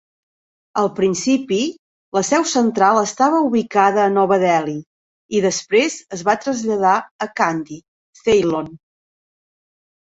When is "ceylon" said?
8.27-8.77